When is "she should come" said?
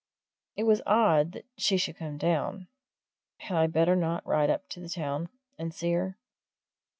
1.57-2.17